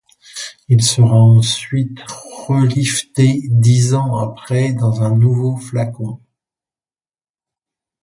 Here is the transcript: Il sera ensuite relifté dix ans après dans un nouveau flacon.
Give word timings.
Il 0.67 0.81
sera 0.81 1.13
ensuite 1.13 1.99
relifté 2.47 3.39
dix 3.51 3.93
ans 3.93 4.17
après 4.17 4.73
dans 4.73 5.03
un 5.03 5.15
nouveau 5.15 5.57
flacon. 5.57 6.19